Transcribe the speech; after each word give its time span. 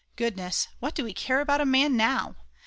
Goodness, 0.15 0.67
what 0.79 0.95
do 0.95 1.03
we 1.03 1.13
care 1.13 1.41
about 1.41 1.61
a 1.61 1.63
man 1.65 1.95
now! 1.95 2.35